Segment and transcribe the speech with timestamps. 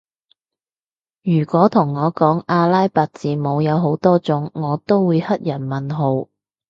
[1.21, 6.27] 如果同我講阿拉伯字母有好多種我都會黑人問號